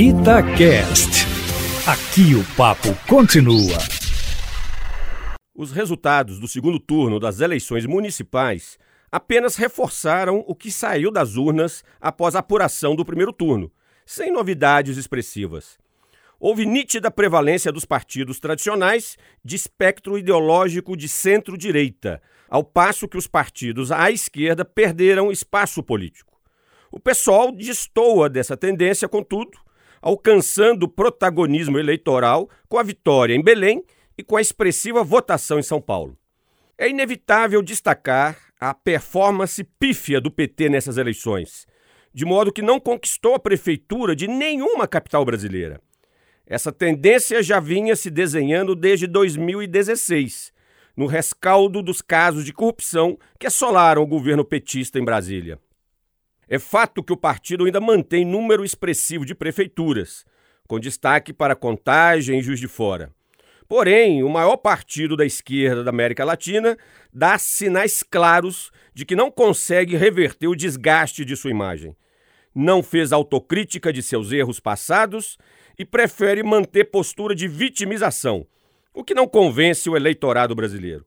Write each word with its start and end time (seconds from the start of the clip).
Itacast. 0.00 1.26
Aqui 1.84 2.32
o 2.36 2.44
papo 2.56 2.94
continua. 3.08 3.76
Os 5.52 5.72
resultados 5.72 6.38
do 6.38 6.46
segundo 6.46 6.78
turno 6.78 7.18
das 7.18 7.40
eleições 7.40 7.84
municipais 7.84 8.78
apenas 9.10 9.56
reforçaram 9.56 10.44
o 10.46 10.54
que 10.54 10.70
saiu 10.70 11.10
das 11.10 11.34
urnas 11.34 11.82
após 12.00 12.36
a 12.36 12.38
apuração 12.38 12.94
do 12.94 13.04
primeiro 13.04 13.32
turno, 13.32 13.72
sem 14.06 14.30
novidades 14.30 14.96
expressivas. 14.96 15.76
Houve 16.38 16.64
nítida 16.64 17.10
prevalência 17.10 17.72
dos 17.72 17.84
partidos 17.84 18.38
tradicionais 18.38 19.18
de 19.44 19.56
espectro 19.56 20.16
ideológico 20.16 20.96
de 20.96 21.08
centro-direita, 21.08 22.22
ao 22.48 22.62
passo 22.62 23.08
que 23.08 23.18
os 23.18 23.26
partidos 23.26 23.90
à 23.90 24.12
esquerda 24.12 24.64
perderam 24.64 25.32
espaço 25.32 25.82
político. 25.82 26.38
O 26.88 27.00
PSOL 27.00 27.50
destoa 27.50 28.30
dessa 28.30 28.56
tendência, 28.56 29.08
contudo, 29.08 29.58
alcançando 30.00 30.88
protagonismo 30.88 31.78
eleitoral 31.78 32.48
com 32.68 32.78
a 32.78 32.82
vitória 32.82 33.34
em 33.34 33.42
Belém 33.42 33.84
e 34.16 34.22
com 34.22 34.36
a 34.36 34.40
expressiva 34.40 35.04
votação 35.04 35.58
em 35.58 35.62
São 35.62 35.80
Paulo. 35.80 36.16
É 36.76 36.88
inevitável 36.88 37.62
destacar 37.62 38.38
a 38.60 38.74
performance 38.74 39.62
pífia 39.62 40.20
do 40.20 40.30
PT 40.30 40.68
nessas 40.68 40.96
eleições, 40.96 41.66
de 42.12 42.24
modo 42.24 42.52
que 42.52 42.62
não 42.62 42.80
conquistou 42.80 43.34
a 43.34 43.38
prefeitura 43.38 44.14
de 44.14 44.26
nenhuma 44.26 44.88
capital 44.88 45.24
brasileira. 45.24 45.80
Essa 46.46 46.72
tendência 46.72 47.42
já 47.42 47.60
vinha 47.60 47.94
se 47.94 48.10
desenhando 48.10 48.74
desde 48.74 49.06
2016, 49.06 50.52
no 50.96 51.06
rescaldo 51.06 51.82
dos 51.82 52.00
casos 52.00 52.44
de 52.44 52.52
corrupção 52.52 53.18
que 53.38 53.46
assolaram 53.46 54.02
o 54.02 54.06
governo 54.06 54.44
petista 54.44 54.98
em 54.98 55.04
Brasília. 55.04 55.58
É 56.48 56.58
fato 56.58 57.02
que 57.02 57.12
o 57.12 57.16
partido 57.16 57.66
ainda 57.66 57.80
mantém 57.80 58.24
número 58.24 58.64
expressivo 58.64 59.26
de 59.26 59.34
prefeituras, 59.34 60.24
com 60.66 60.80
destaque 60.80 61.32
para 61.32 61.54
Contagem 61.54 62.38
e 62.38 62.42
Juiz 62.42 62.58
de 62.58 62.66
Fora. 62.66 63.12
Porém, 63.68 64.22
o 64.22 64.30
maior 64.30 64.56
partido 64.56 65.14
da 65.14 65.26
esquerda 65.26 65.84
da 65.84 65.90
América 65.90 66.24
Latina 66.24 66.76
dá 67.12 67.36
sinais 67.36 68.02
claros 68.02 68.70
de 68.94 69.04
que 69.04 69.14
não 69.14 69.30
consegue 69.30 69.94
reverter 69.94 70.48
o 70.48 70.56
desgaste 70.56 71.22
de 71.22 71.36
sua 71.36 71.50
imagem. 71.50 71.94
Não 72.54 72.82
fez 72.82 73.12
autocrítica 73.12 73.92
de 73.92 74.02
seus 74.02 74.32
erros 74.32 74.58
passados 74.58 75.36
e 75.78 75.84
prefere 75.84 76.42
manter 76.42 76.84
postura 76.84 77.34
de 77.34 77.46
vitimização, 77.46 78.46
o 78.94 79.04
que 79.04 79.14
não 79.14 79.28
convence 79.28 79.88
o 79.88 79.96
eleitorado 79.96 80.54
brasileiro. 80.54 81.04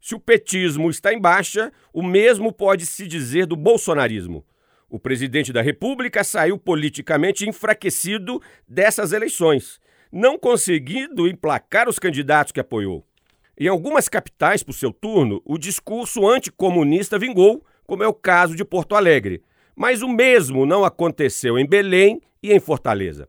Se 0.00 0.16
o 0.16 0.20
petismo 0.20 0.90
está 0.90 1.14
em 1.14 1.20
baixa, 1.20 1.72
o 1.92 2.02
mesmo 2.02 2.52
pode 2.52 2.86
se 2.86 3.06
dizer 3.06 3.46
do 3.46 3.54
bolsonarismo. 3.54 4.44
O 4.90 4.98
presidente 4.98 5.52
da 5.52 5.62
República 5.62 6.24
saiu 6.24 6.58
politicamente 6.58 7.48
enfraquecido 7.48 8.42
dessas 8.66 9.12
eleições, 9.12 9.78
não 10.10 10.36
conseguindo 10.36 11.28
emplacar 11.28 11.88
os 11.88 11.96
candidatos 11.96 12.50
que 12.50 12.58
apoiou. 12.58 13.06
Em 13.56 13.68
algumas 13.68 14.08
capitais, 14.08 14.64
por 14.64 14.72
seu 14.72 14.92
turno, 14.92 15.40
o 15.44 15.56
discurso 15.56 16.26
anticomunista 16.26 17.20
vingou, 17.20 17.64
como 17.86 18.02
é 18.02 18.08
o 18.08 18.12
caso 18.12 18.56
de 18.56 18.64
Porto 18.64 18.96
Alegre, 18.96 19.44
mas 19.76 20.02
o 20.02 20.08
mesmo 20.08 20.66
não 20.66 20.84
aconteceu 20.84 21.56
em 21.56 21.64
Belém 21.64 22.20
e 22.42 22.52
em 22.52 22.58
Fortaleza. 22.58 23.28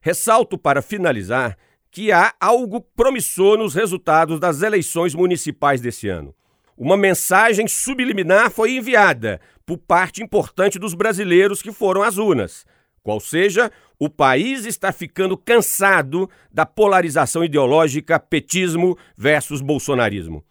Ressalto 0.00 0.56
para 0.56 0.80
finalizar 0.80 1.58
que 1.90 2.10
há 2.10 2.32
algo 2.40 2.80
promissor 2.80 3.58
nos 3.58 3.74
resultados 3.74 4.40
das 4.40 4.62
eleições 4.62 5.14
municipais 5.14 5.78
desse 5.78 6.08
ano. 6.08 6.34
Uma 6.76 6.96
mensagem 6.96 7.68
subliminar 7.68 8.50
foi 8.50 8.76
enviada 8.76 9.40
por 9.72 9.78
parte 9.78 10.22
importante 10.22 10.78
dos 10.78 10.92
brasileiros 10.92 11.62
que 11.62 11.72
foram 11.72 12.02
às 12.02 12.18
urnas. 12.18 12.66
Qual 13.02 13.18
seja, 13.18 13.70
o 13.98 14.08
país 14.08 14.66
está 14.66 14.92
ficando 14.92 15.36
cansado 15.36 16.28
da 16.52 16.66
polarização 16.66 17.44
ideológica 17.44 18.20
petismo 18.20 18.98
versus 19.16 19.60
bolsonarismo. 19.60 20.44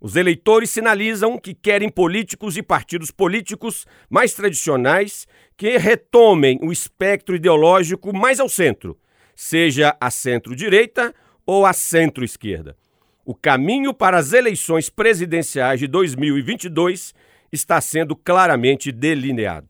Os 0.00 0.16
eleitores 0.16 0.70
sinalizam 0.70 1.38
que 1.38 1.54
querem 1.54 1.88
políticos 1.88 2.56
e 2.56 2.62
partidos 2.62 3.10
políticos 3.10 3.86
mais 4.10 4.34
tradicionais 4.34 5.26
que 5.56 5.78
retomem 5.78 6.58
o 6.62 6.72
espectro 6.72 7.36
ideológico 7.36 8.14
mais 8.14 8.38
ao 8.38 8.48
centro, 8.48 8.98
seja 9.34 9.96
a 10.00 10.10
centro-direita 10.10 11.14
ou 11.46 11.64
a 11.64 11.72
centro-esquerda. 11.72 12.76
O 13.24 13.34
caminho 13.34 13.94
para 13.94 14.18
as 14.18 14.32
eleições 14.32 14.90
presidenciais 14.90 15.78
de 15.80 15.86
2022 15.86 17.14
está 17.52 17.80
sendo 17.80 18.16
claramente 18.16 18.90
delineado. 18.90 19.68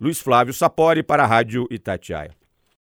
Luiz 0.00 0.20
Flávio 0.20 0.54
Sapori 0.54 1.02
para 1.02 1.24
a 1.24 1.26
Rádio 1.26 1.66
Itatiaia. 1.70 2.30